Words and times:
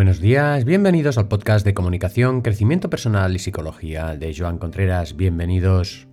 Buenos 0.00 0.18
días, 0.18 0.64
bienvenidos 0.64 1.18
al 1.18 1.28
podcast 1.28 1.62
de 1.62 1.74
comunicación, 1.74 2.40
crecimiento 2.40 2.88
personal 2.88 3.36
y 3.36 3.38
psicología 3.38 4.16
de 4.16 4.34
Joan 4.34 4.56
Contreras. 4.56 5.14
Bienvenidos. 5.14 6.08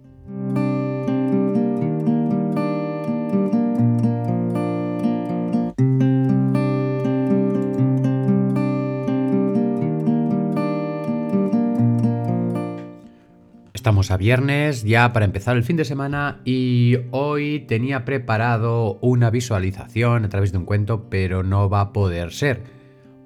Estamos 13.73 14.11
a 14.11 14.17
viernes 14.17 14.83
ya 14.83 15.13
para 15.13 15.23
empezar 15.23 15.55
el 15.55 15.63
fin 15.63 15.77
de 15.77 15.85
semana 15.85 16.41
y 16.43 16.97
hoy 17.11 17.61
tenía 17.69 18.03
preparado 18.03 18.99
una 18.99 19.29
visualización 19.29 20.25
a 20.25 20.27
través 20.27 20.51
de 20.51 20.57
un 20.57 20.65
cuento, 20.65 21.09
pero 21.09 21.41
no 21.41 21.69
va 21.69 21.79
a 21.79 21.93
poder 21.93 22.33
ser. 22.33 22.76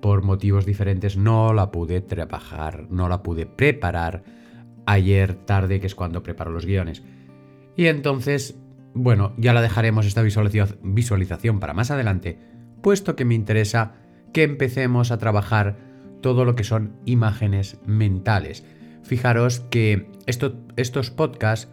Por 0.02 0.24
motivos 0.24 0.66
diferentes 0.66 1.18
no 1.18 1.54
la 1.54 1.72
pude 1.72 2.02
trabajar, 2.02 2.88
no 2.90 3.08
la 3.08 3.24
pude 3.24 3.46
preparar 3.46 4.24
ayer 4.86 5.36
tarde, 5.36 5.80
que 5.80 5.88
es 5.88 5.96
cuando 5.96 6.24
preparo 6.24 6.52
los 6.52 6.66
guiones. 6.66 7.04
Y 7.76 7.86
entonces, 7.86 8.58
bueno, 8.94 9.34
ya 9.38 9.54
la 9.54 9.62
dejaremos 9.62 10.06
esta 10.06 10.24
visualización 10.24 11.60
para 11.60 11.74
más 11.74 11.92
adelante, 11.92 12.40
puesto 12.82 13.16
que 13.16 13.26
me 13.26 13.36
interesa 13.36 13.94
que 14.34 14.44
empecemos 14.44 15.12
a 15.12 15.18
trabajar 15.18 15.78
todo 16.22 16.46
lo 16.46 16.56
que 16.56 16.64
son 16.64 16.94
imágenes 17.06 17.80
mentales 17.86 18.64
fijaros 19.04 19.62
que 19.70 20.10
estos 20.26 21.12
podcasts 21.12 21.70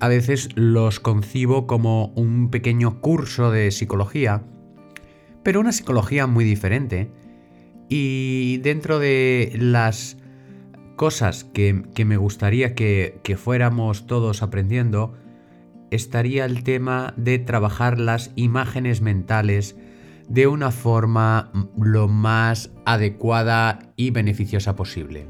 a 0.00 0.08
veces 0.08 0.48
los 0.54 1.00
concibo 1.00 1.66
como 1.66 2.06
un 2.14 2.50
pequeño 2.50 3.00
curso 3.00 3.50
de 3.50 3.70
psicología, 3.70 4.42
pero 5.42 5.60
una 5.60 5.72
psicología 5.72 6.26
muy 6.26 6.44
diferente. 6.44 7.10
Y 7.88 8.58
dentro 8.58 8.98
de 8.98 9.52
las 9.58 10.18
cosas 10.96 11.44
que, 11.44 11.84
me 12.04 12.16
gustaría 12.16 12.74
que, 12.74 13.20
que 13.22 13.36
fuéramos 13.36 14.06
todos 14.06 14.42
aprendiendo, 14.42 15.14
estaría 15.90 16.44
el 16.44 16.64
tema 16.64 17.14
de 17.16 17.38
trabajar 17.38 17.98
las 17.98 18.32
imágenes 18.36 19.00
mentales 19.00 19.76
de 20.28 20.46
una 20.46 20.70
forma 20.70 21.50
lo 21.76 22.08
más 22.08 22.70
adecuada 22.84 23.92
y 23.96 24.10
beneficiosa 24.10 24.76
posible. 24.76 25.26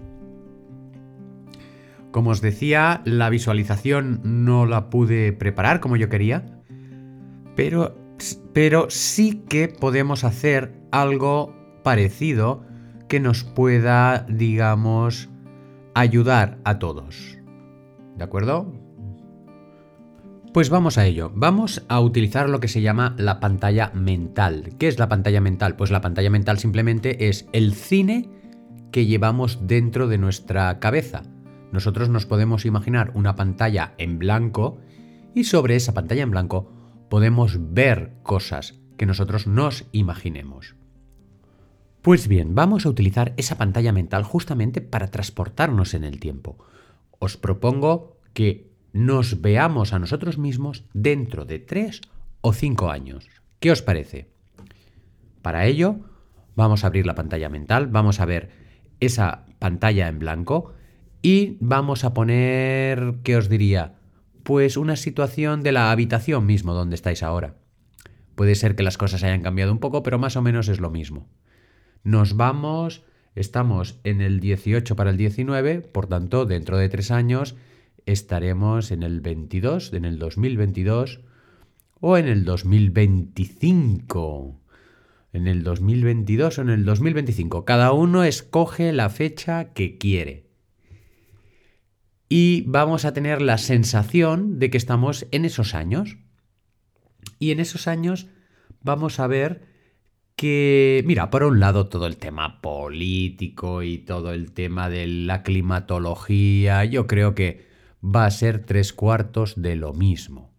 Como 2.11 2.31
os 2.31 2.41
decía, 2.41 3.03
la 3.05 3.31
visualización 3.31 4.21
no 4.25 4.67
la 4.67 4.91
pude 4.91 5.33
preparar 5.33 5.81
como 5.81 5.97
yo 5.97 6.09
quería, 6.09 6.63
pero, 7.55 7.97
pero 8.53 8.87
sí 8.89 9.45
que 9.49 9.69
podemos 9.69 10.25
hacer 10.25 10.73
algo 10.91 11.55
parecido 11.89 12.67
que 13.09 13.19
nos 13.19 13.45
pueda, 13.45 14.27
digamos, 14.29 15.31
ayudar 15.95 16.59
a 16.63 16.79
todos. 16.79 17.39
¿De 18.15 18.25
acuerdo? 18.25 18.71
Pues 20.53 20.69
vamos 20.69 20.99
a 20.99 21.07
ello. 21.07 21.33
Vamos 21.35 21.87
a 21.89 22.01
utilizar 22.01 22.51
lo 22.51 22.61
que 22.61 22.69
se 22.69 22.83
llama 22.83 23.15
la 23.17 23.41
pantalla 23.41 23.91
mental. 23.95 24.75
¿Qué 24.79 24.87
es 24.87 24.99
la 24.99 25.09
pantalla 25.09 25.41
mental? 25.41 25.77
Pues 25.77 25.91
la 25.91 26.03
pantalla 26.03 26.29
mental 26.29 26.59
simplemente 26.59 27.31
es 27.31 27.49
el 27.55 27.73
cine 27.73 28.29
que 28.93 29.07
llevamos 29.07 29.67
dentro 29.67 30.09
de 30.09 30.19
nuestra 30.19 30.81
cabeza. 30.81 31.23
Nosotros 31.73 32.11
nos 32.11 32.27
podemos 32.27 32.67
imaginar 32.67 33.13
una 33.15 33.35
pantalla 33.35 33.95
en 33.97 34.19
blanco 34.19 34.79
y 35.35 35.45
sobre 35.45 35.75
esa 35.75 35.95
pantalla 35.95 36.25
en 36.25 36.33
blanco 36.33 36.71
podemos 37.09 37.73
ver 37.73 38.13
cosas 38.23 38.79
que 38.99 39.07
nosotros 39.07 39.47
nos 39.47 39.87
imaginemos. 39.93 40.77
Pues 42.09 42.27
bien, 42.27 42.55
vamos 42.55 42.87
a 42.87 42.89
utilizar 42.89 43.35
esa 43.37 43.59
pantalla 43.59 43.93
mental 43.93 44.23
justamente 44.23 44.81
para 44.81 45.11
transportarnos 45.11 45.93
en 45.93 46.05
el 46.05 46.19
tiempo. 46.21 46.57
Os 47.19 47.37
propongo 47.37 48.17
que 48.33 48.71
nos 48.95 49.43
veamos 49.43 49.93
a 49.93 49.99
nosotros 49.99 50.39
mismos 50.39 50.87
dentro 50.95 51.45
de 51.45 51.59
tres 51.59 52.01
o 52.41 52.55
cinco 52.55 52.91
años. 52.91 53.29
¿Qué 53.61 53.71
os 53.71 53.83
parece? 53.83 54.31
Para 55.43 55.67
ello, 55.67 55.97
vamos 56.57 56.83
a 56.83 56.87
abrir 56.87 57.05
la 57.05 57.15
pantalla 57.15 57.51
mental, 57.51 57.89
vamos 57.89 58.21
a 58.21 58.25
ver 58.25 58.53
esa 59.01 59.45
pantalla 59.59 60.09
en 60.09 60.19
blanco 60.19 60.73
y 61.21 61.59
vamos 61.61 62.05
a 62.05 62.15
poner, 62.15 63.17
¿qué 63.23 63.37
os 63.37 63.51
diría? 63.51 63.97
Pues 64.45 64.79
una 64.79 64.97
situación 64.97 65.63
de 65.63 65.73
la 65.73 65.91
habitación 65.91 66.47
mismo 66.47 66.73
donde 66.73 66.95
estáis 66.95 67.23
ahora. 67.23 67.57
Puede 68.35 68.55
ser 68.55 68.77
que 68.77 68.83
las 68.83 68.97
cosas 68.97 69.25
hayan 69.25 69.43
cambiado 69.43 69.73
un 69.73 69.79
poco, 69.79 70.03
pero 70.03 70.19
más 70.19 70.37
o 70.37 70.41
menos 70.41 70.69
es 70.69 70.81
lo 70.81 70.89
mismo. 70.89 71.29
Nos 72.05 72.37
vamos, 72.37 73.05
estamos 73.35 73.99
en 74.05 74.21
el 74.21 74.41
18 74.41 74.97
para 74.97 75.11
el 75.11 75.17
19, 75.17 75.81
por 75.81 76.07
tanto, 76.07 76.47
dentro 76.47 76.79
de 76.79 76.89
tres 76.89 77.11
años 77.11 77.57
estaremos 78.07 78.91
en 78.91 79.03
el 79.03 79.21
22, 79.21 79.93
en 79.93 80.05
el 80.05 80.19
2022 80.19 81.21
o 82.01 82.17
en 82.17 82.27
el 82.27 82.45
2025. 82.45 84.61
En 85.33 85.47
el 85.47 85.63
2022 85.63 86.59
o 86.59 86.63
en 86.63 86.71
el 86.71 86.85
2025. 86.87 87.67
Cada 87.67 87.93
uno 87.93 88.25
escoge 88.25 88.93
la 88.93 89.11
fecha 89.11 89.75
que 89.75 89.99
quiere 89.99 90.49
y 92.29 92.63
vamos 92.67 93.05
a 93.05 93.13
tener 93.13 93.41
la 93.41 93.59
sensación 93.59 94.59
de 94.59 94.71
que 94.71 94.79
estamos 94.79 95.27
en 95.31 95.45
esos 95.45 95.75
años. 95.75 96.19
Y 97.39 97.53
en 97.53 97.61
esos 97.61 97.89
años 97.89 98.29
vamos 98.83 99.19
a 99.19 99.27
ver 99.27 99.67
que, 100.39 101.03
mira, 101.05 101.31
por 101.31 101.43
un 101.43 101.59
lado 101.59 101.89
todo 101.89 102.07
el 102.07 102.17
tema 102.17 102.61
político 102.61 103.83
y 103.83 103.99
todo 103.99 104.33
el 104.33 104.53
tema 104.53 104.89
de 104.89 105.09
la 105.09 105.43
climatología, 105.43 106.85
yo 106.85 107.09
creo 107.09 107.35
que 107.35 107.67
va 108.05 108.25
a 108.25 108.31
ser 108.31 108.65
tres 108.65 108.93
cuartos 108.93 109.61
de 109.61 109.75
lo 109.75 109.95
mismo. 109.95 110.53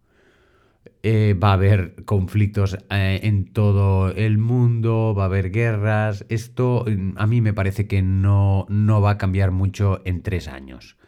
Eh, 1.02 1.34
va 1.42 1.52
a 1.52 1.54
haber 1.54 2.04
conflictos 2.04 2.76
eh, 2.90 3.20
en 3.22 3.46
todo 3.54 4.10
el 4.10 4.36
mundo, 4.36 5.14
va 5.16 5.22
a 5.22 5.26
haber 5.26 5.50
guerras. 5.50 6.26
Esto 6.28 6.84
mm, 6.86 7.12
a 7.16 7.26
mí 7.26 7.40
me 7.40 7.54
parece 7.54 7.88
que 7.88 8.02
no, 8.02 8.66
no 8.68 9.00
va 9.00 9.12
a 9.12 9.18
cambiar 9.18 9.50
mucho 9.50 10.02
en 10.04 10.20
tres 10.22 10.46
años. 10.46 10.98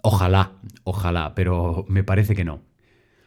Ojalá, 0.00 0.52
ojalá, 0.84 1.34
pero 1.34 1.86
me 1.88 2.04
parece 2.04 2.36
que 2.36 2.44
no. 2.44 2.60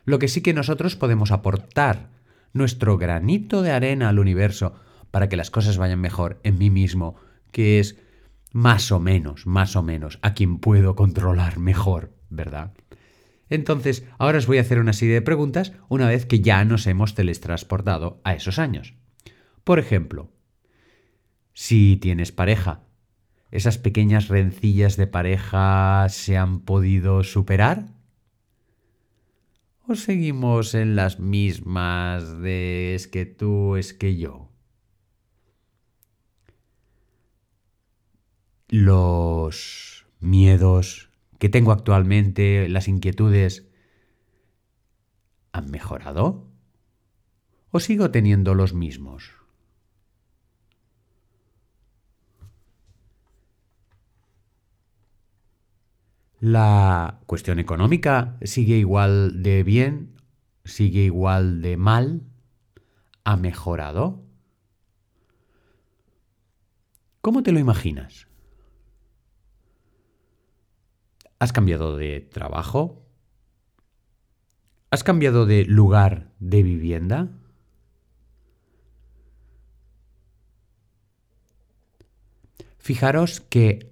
Lo 0.06 0.19
que 0.19 0.29
sí 0.29 0.39
que 0.39 0.53
nosotros 0.53 0.95
podemos 0.95 1.31
aportar 1.31 2.12
nuestro 2.53 2.97
granito 2.97 3.62
de 3.62 3.72
arena 3.72 4.07
al 4.07 4.19
universo 4.19 4.73
para 5.16 5.30
que 5.30 5.38
las 5.38 5.50
cosas 5.50 5.78
vayan 5.78 6.02
mejor 6.02 6.42
en 6.44 6.58
mí 6.58 6.70
mismo, 6.70 7.16
que 7.53 7.80
es 7.80 7.98
más 8.52 8.92
o 8.92 9.00
menos, 9.00 9.48
más 9.48 9.78
o 9.78 9.81
menos, 9.81 10.20
a 10.22 10.34
quien 10.34 10.58
puedo 10.59 10.98
controlar 10.98 11.58
mejor, 11.58 12.12
¿verdad? 12.30 12.74
Entonces, 13.50 14.04
ahora 14.18 14.40
os 14.40 14.46
voy 14.46 14.58
a 14.58 14.62
hacer 14.62 14.78
una 14.78 14.92
serie 14.92 15.14
de 15.14 15.22
preguntas 15.22 15.72
una 15.88 16.09
vez 16.09 16.25
que 16.25 16.42
ya 16.42 16.66
nos 16.66 16.86
hemos 16.86 17.16
teletransportado 17.16 18.20
a 18.25 18.34
esos 18.34 18.59
años. 18.59 18.96
Por 19.64 19.80
ejemplo, 19.80 20.34
si 21.54 21.96
tienes 21.96 22.34
pareja, 22.34 22.84
esas 23.52 23.78
pequeñas 23.78 24.28
rencillas 24.28 24.98
de 24.98 25.08
pareja 25.08 26.08
se 26.09 26.36
han 26.36 26.59
podido 26.59 27.24
superar? 27.24 27.86
¿O 29.88 29.96
seguimos 29.96 30.75
en 30.75 30.98
las 30.98 31.22
mismas 31.22 32.42
de 32.42 32.96
es 32.96 33.08
que 33.08 33.25
tú, 33.25 33.78
es 33.78 33.94
que 33.94 34.18
yo? 34.18 34.52
Los 38.78 40.06
miedos 40.19 41.09
que 41.40 41.47
tengo 41.47 41.72
actualmente, 41.72 42.68
las 42.68 42.90
inquietudes, 42.90 43.69
¿han 45.53 45.72
mejorado? 45.72 46.52
¿O 47.72 47.80
sigo 47.80 48.12
teniendo 48.12 48.53
los 48.53 48.74
mismos? 48.74 49.31
La 56.42 57.22
cuestión 57.27 57.60
económica 57.60 58.38
sigue 58.42 58.75
igual 58.75 59.42
de 59.42 59.63
bien, 59.63 60.22
sigue 60.66 61.00
igual 61.00 61.62
de 61.62 61.77
mal, 61.77 62.24
ha 63.24 63.38
mejorado. 63.38 64.22
¿Cómo 67.22 67.42
te 67.42 67.54
lo 67.54 67.60
imaginas? 67.60 68.27
¿Has 71.38 71.52
cambiado 71.52 71.98
de 71.98 72.22
trabajo? 72.22 73.06
¿Has 74.90 75.04
cambiado 75.04 75.46
de 75.46 75.66
lugar 75.66 76.32
de 76.40 76.64
vivienda? 76.64 77.30
Fijaros 82.78 83.42
que 83.42 83.92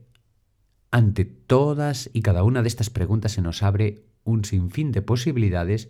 ante 0.91 1.25
todas 1.25 2.09
y 2.13 2.21
cada 2.21 2.43
una 2.43 2.61
de 2.61 2.67
estas 2.67 2.89
preguntas 2.89 3.33
se 3.33 3.41
nos 3.41 3.63
abre 3.63 4.05
un 4.23 4.45
sinfín 4.45 4.91
de 4.91 5.01
posibilidades 5.01 5.89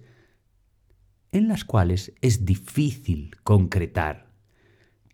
en 1.32 1.50
las 1.50 1.66
cuales 1.66 2.14
es 2.22 2.46
difícil 2.46 3.36
concretar 3.44 4.32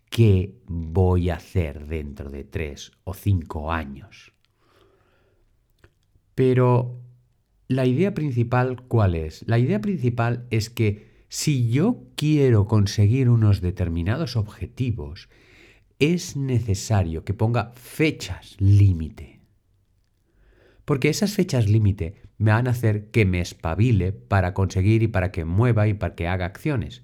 qué 0.08 0.62
voy 0.66 1.28
a 1.28 1.34
hacer 1.34 1.86
dentro 1.86 2.30
de 2.30 2.44
tres 2.44 2.92
o 3.04 3.12
cinco 3.12 3.72
años. 3.72 4.32
Pero 6.40 6.98
la 7.68 7.84
idea 7.84 8.14
principal, 8.14 8.80
¿cuál 8.88 9.14
es? 9.14 9.44
La 9.46 9.58
idea 9.58 9.82
principal 9.82 10.46
es 10.48 10.70
que 10.70 11.26
si 11.28 11.68
yo 11.68 12.04
quiero 12.16 12.66
conseguir 12.66 13.28
unos 13.28 13.60
determinados 13.60 14.36
objetivos, 14.36 15.28
es 15.98 16.38
necesario 16.38 17.26
que 17.26 17.34
ponga 17.34 17.72
fechas 17.74 18.56
límite. 18.58 19.42
Porque 20.86 21.10
esas 21.10 21.34
fechas 21.34 21.68
límite 21.68 22.22
me 22.38 22.52
van 22.52 22.68
a 22.68 22.70
hacer 22.70 23.10
que 23.10 23.26
me 23.26 23.42
espabile 23.42 24.12
para 24.12 24.54
conseguir 24.54 25.02
y 25.02 25.08
para 25.08 25.32
que 25.32 25.44
mueva 25.44 25.88
y 25.88 25.92
para 25.92 26.14
que 26.14 26.26
haga 26.26 26.46
acciones. 26.46 27.02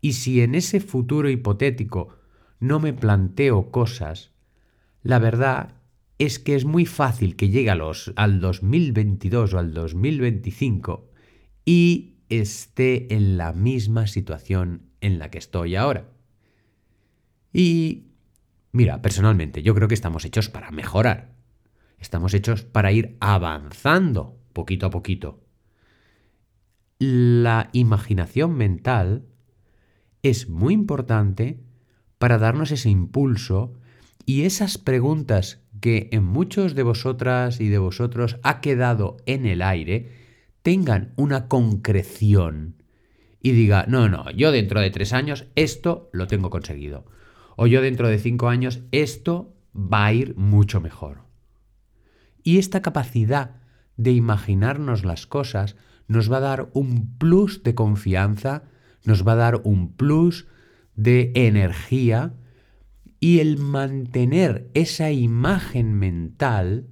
Y 0.00 0.12
si 0.12 0.40
en 0.40 0.54
ese 0.54 0.78
futuro 0.78 1.30
hipotético 1.30 2.14
no 2.60 2.78
me 2.78 2.92
planteo 2.92 3.72
cosas, 3.72 4.30
la 5.02 5.18
verdad 5.18 5.79
es 6.20 6.38
que 6.38 6.54
es 6.54 6.66
muy 6.66 6.84
fácil 6.84 7.34
que 7.34 7.48
llegue 7.48 7.70
a 7.70 7.74
los, 7.74 8.12
al 8.14 8.40
2022 8.40 9.54
o 9.54 9.58
al 9.58 9.72
2025 9.72 11.10
y 11.64 12.18
esté 12.28 13.14
en 13.14 13.38
la 13.38 13.54
misma 13.54 14.06
situación 14.06 14.82
en 15.00 15.18
la 15.18 15.30
que 15.30 15.38
estoy 15.38 15.76
ahora. 15.76 16.10
Y 17.54 18.10
mira, 18.70 19.00
personalmente 19.00 19.62
yo 19.62 19.74
creo 19.74 19.88
que 19.88 19.94
estamos 19.94 20.26
hechos 20.26 20.50
para 20.50 20.70
mejorar. 20.70 21.32
Estamos 21.98 22.34
hechos 22.34 22.64
para 22.64 22.92
ir 22.92 23.16
avanzando 23.20 24.38
poquito 24.52 24.86
a 24.86 24.90
poquito. 24.90 25.42
La 26.98 27.70
imaginación 27.72 28.58
mental 28.58 29.24
es 30.22 30.50
muy 30.50 30.74
importante 30.74 31.64
para 32.18 32.36
darnos 32.36 32.72
ese 32.72 32.90
impulso 32.90 33.72
y 34.26 34.42
esas 34.42 34.76
preguntas 34.76 35.62
que 35.80 36.08
en 36.12 36.24
muchos 36.24 36.74
de 36.74 36.82
vosotras 36.82 37.60
y 37.60 37.68
de 37.68 37.78
vosotros 37.78 38.38
ha 38.42 38.60
quedado 38.60 39.16
en 39.26 39.46
el 39.46 39.62
aire 39.62 40.12
tengan 40.62 41.12
una 41.16 41.48
concreción 41.48 42.82
y 43.42 43.52
diga, 43.52 43.86
no, 43.88 44.08
no, 44.08 44.30
yo 44.30 44.52
dentro 44.52 44.80
de 44.80 44.90
tres 44.90 45.12
años 45.12 45.46
esto 45.54 46.10
lo 46.12 46.26
tengo 46.26 46.50
conseguido. 46.50 47.06
O 47.56 47.66
yo 47.66 47.80
dentro 47.80 48.08
de 48.08 48.18
cinco 48.18 48.48
años 48.48 48.80
esto 48.92 49.56
va 49.74 50.06
a 50.06 50.12
ir 50.12 50.36
mucho 50.36 50.80
mejor. 50.80 51.22
Y 52.42 52.58
esta 52.58 52.82
capacidad 52.82 53.56
de 53.96 54.12
imaginarnos 54.12 55.04
las 55.04 55.26
cosas 55.26 55.76
nos 56.06 56.30
va 56.30 56.38
a 56.38 56.40
dar 56.40 56.70
un 56.74 57.16
plus 57.18 57.62
de 57.62 57.74
confianza 57.74 58.64
nos 59.04 59.26
va 59.26 59.32
a 59.32 59.36
dar 59.36 59.60
un 59.64 59.92
plus 59.92 60.46
de 60.94 61.32
energía 61.34 62.34
y 63.20 63.40
el 63.40 63.58
mantener 63.58 64.70
esa 64.74 65.10
imagen 65.10 65.94
mental 65.94 66.86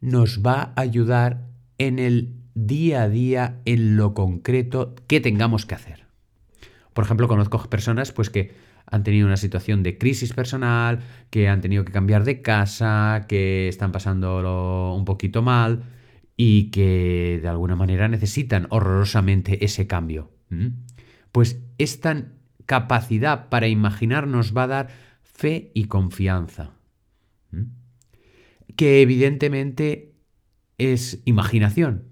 nos 0.00 0.42
va 0.44 0.72
a 0.74 0.80
ayudar 0.80 1.46
en 1.78 1.98
el 1.98 2.34
día 2.54 3.02
a 3.02 3.08
día, 3.08 3.60
en 3.64 3.96
lo 3.96 4.12
concreto 4.12 4.94
que 5.06 5.20
tengamos 5.20 5.66
que 5.66 5.74
hacer. 5.74 6.06
Por 6.92 7.04
ejemplo, 7.04 7.28
conozco 7.28 7.70
personas 7.70 8.12
pues 8.12 8.28
que 8.28 8.52
han 8.86 9.04
tenido 9.04 9.26
una 9.26 9.36
situación 9.36 9.82
de 9.82 9.96
crisis 9.96 10.32
personal, 10.32 11.00
que 11.30 11.48
han 11.48 11.60
tenido 11.60 11.84
que 11.84 11.92
cambiar 11.92 12.24
de 12.24 12.42
casa, 12.42 13.26
que 13.28 13.68
están 13.68 13.92
pasándolo 13.92 14.94
un 14.94 15.04
poquito 15.04 15.42
mal 15.42 15.84
y 16.36 16.70
que 16.70 17.38
de 17.40 17.48
alguna 17.48 17.76
manera 17.76 18.08
necesitan 18.08 18.66
horrorosamente 18.70 19.64
ese 19.64 19.86
cambio 19.86 20.30
pues 21.32 21.62
esta 21.78 22.24
capacidad 22.66 23.48
para 23.48 23.68
imaginar 23.68 24.26
nos 24.26 24.56
va 24.56 24.64
a 24.64 24.68
dar 24.68 24.88
fe 25.40 25.72
y 25.72 25.86
confianza. 25.86 26.72
Que 28.76 29.00
evidentemente 29.00 30.12
es 30.76 31.22
imaginación, 31.24 32.04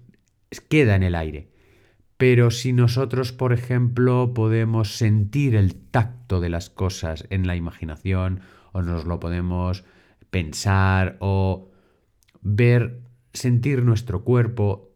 queda 0.67 0.95
en 0.95 1.03
el 1.03 1.13
aire. 1.13 1.51
Pero 2.17 2.49
si 2.49 2.73
nosotros, 2.73 3.31
por 3.31 3.53
ejemplo, 3.53 4.33
podemos 4.33 4.97
sentir 4.97 5.55
el 5.55 5.75
tacto 5.75 6.39
de 6.41 6.49
las 6.49 6.71
cosas 6.71 7.27
en 7.29 7.45
la 7.45 7.55
imaginación, 7.55 8.41
o 8.71 8.81
nos 8.81 9.05
lo 9.05 9.19
podemos 9.19 9.85
pensar, 10.31 11.17
o 11.19 11.69
ver, 12.41 13.03
sentir 13.31 13.83
nuestro 13.83 14.23
cuerpo, 14.23 14.88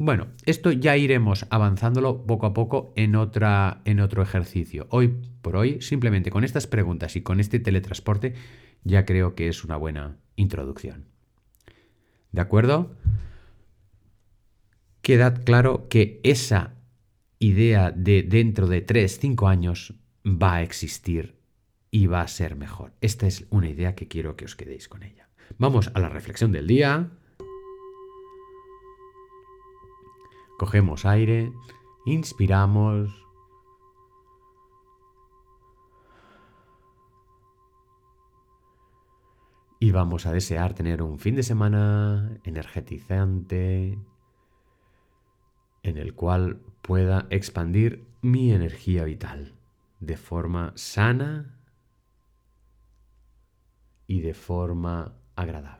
bueno, 0.00 0.28
esto 0.46 0.72
ya 0.72 0.96
iremos 0.96 1.46
avanzándolo 1.50 2.24
poco 2.26 2.46
a 2.46 2.54
poco 2.54 2.94
en, 2.96 3.16
otra, 3.16 3.82
en 3.84 4.00
otro 4.00 4.22
ejercicio. 4.22 4.86
Hoy 4.88 5.08
por 5.42 5.56
hoy, 5.56 5.82
simplemente 5.82 6.30
con 6.30 6.42
estas 6.42 6.66
preguntas 6.66 7.16
y 7.16 7.20
con 7.20 7.38
este 7.38 7.60
teletransporte, 7.60 8.32
ya 8.82 9.04
creo 9.04 9.34
que 9.34 9.48
es 9.48 9.62
una 9.62 9.76
buena 9.76 10.16
introducción. 10.36 11.04
¿De 12.32 12.40
acuerdo? 12.40 12.96
Queda 15.02 15.34
claro 15.34 15.86
que 15.90 16.22
esa 16.24 16.76
idea 17.38 17.90
de 17.90 18.22
dentro 18.22 18.68
de 18.68 18.80
3, 18.80 19.18
5 19.20 19.48
años 19.48 19.96
va 20.24 20.54
a 20.54 20.62
existir 20.62 21.36
y 21.90 22.06
va 22.06 22.22
a 22.22 22.28
ser 22.28 22.56
mejor. 22.56 22.94
Esta 23.02 23.26
es 23.26 23.44
una 23.50 23.68
idea 23.68 23.94
que 23.94 24.08
quiero 24.08 24.34
que 24.34 24.46
os 24.46 24.56
quedéis 24.56 24.88
con 24.88 25.02
ella. 25.02 25.28
Vamos 25.58 25.90
a 25.92 26.00
la 26.00 26.08
reflexión 26.08 26.52
del 26.52 26.66
día. 26.66 27.10
Cogemos 30.60 31.06
aire, 31.06 31.54
inspiramos. 32.04 33.08
Y 39.78 39.90
vamos 39.92 40.26
a 40.26 40.32
desear 40.32 40.74
tener 40.74 41.00
un 41.00 41.18
fin 41.18 41.34
de 41.34 41.44
semana 41.44 42.38
energetizante 42.44 43.98
en 45.82 45.96
el 45.96 46.12
cual 46.14 46.60
pueda 46.82 47.26
expandir 47.30 48.06
mi 48.20 48.52
energía 48.52 49.04
vital 49.04 49.54
de 50.00 50.18
forma 50.18 50.74
sana 50.76 51.58
y 54.06 54.20
de 54.20 54.34
forma 54.34 55.14
agradable. 55.36 55.79